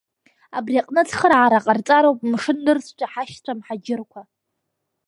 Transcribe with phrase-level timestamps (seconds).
[0.57, 4.21] Абри аҟны ацхыраара ҟарҵароуп мшын нырцәтәи ҳашьцәа амҳаџьырқәа.